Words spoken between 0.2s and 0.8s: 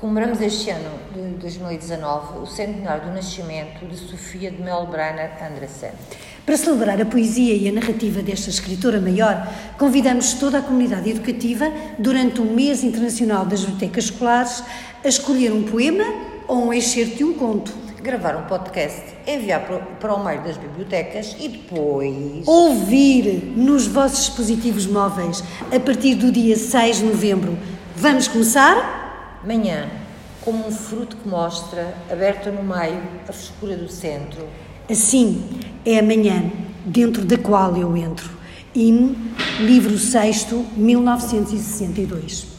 este